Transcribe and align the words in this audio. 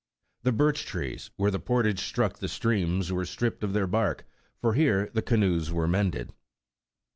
The 0.41 0.51
birch 0.51 0.83
trees, 0.87 1.29
where 1.35 1.51
the 1.51 1.59
portage 1.59 1.99
struck 1.99 2.39
the 2.39 2.47
streams, 2.47 3.11
were 3.11 3.23
stripped 3.23 3.63
of 3.63 3.73
their 3.73 3.85
bark, 3.85 4.25
for 4.59 4.73
here 4.73 5.11
the 5.13 5.21
ca 5.21 5.35
noes 5.37 5.71
were 5.71 5.87
mended. 5.87 6.33